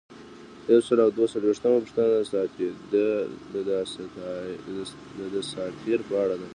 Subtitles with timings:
[0.71, 2.07] یو سل او دوه څلویښتمه پوښتنه
[3.53, 3.55] د
[5.35, 6.47] دساتیر په اړه ده.